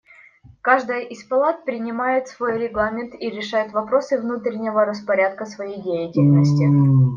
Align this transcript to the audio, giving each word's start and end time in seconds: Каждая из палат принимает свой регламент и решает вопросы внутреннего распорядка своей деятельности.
Каждая 0.63 1.01
из 1.01 1.23
палат 1.25 1.63
принимает 1.63 2.27
свой 2.27 2.57
регламент 2.57 3.13
и 3.13 3.29
решает 3.29 3.71
вопросы 3.71 4.19
внутреннего 4.19 4.83
распорядка 4.83 5.45
своей 5.45 5.79
деятельности. 5.79 6.63